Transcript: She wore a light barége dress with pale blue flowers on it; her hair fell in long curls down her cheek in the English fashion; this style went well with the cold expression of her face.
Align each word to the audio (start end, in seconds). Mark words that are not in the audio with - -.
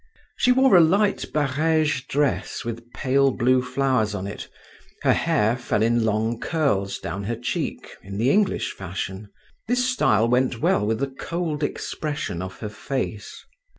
She 0.35 0.51
wore 0.51 0.75
a 0.75 0.81
light 0.81 1.25
barége 1.31 2.01
dress 2.09 2.65
with 2.65 2.91
pale 2.91 3.29
blue 3.29 3.61
flowers 3.61 4.15
on 4.15 4.25
it; 4.25 4.49
her 5.03 5.13
hair 5.13 5.55
fell 5.55 5.83
in 5.83 6.03
long 6.03 6.39
curls 6.39 6.97
down 6.97 7.25
her 7.25 7.35
cheek 7.35 7.87
in 8.01 8.17
the 8.17 8.31
English 8.31 8.73
fashion; 8.73 9.29
this 9.67 9.85
style 9.87 10.27
went 10.27 10.59
well 10.59 10.87
with 10.87 11.01
the 11.01 11.07
cold 11.11 11.61
expression 11.61 12.41
of 12.41 12.61
her 12.61 12.69
face. 12.69 13.45